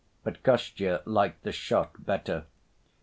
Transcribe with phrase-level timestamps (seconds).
[0.23, 2.45] But Kostya liked the shot better.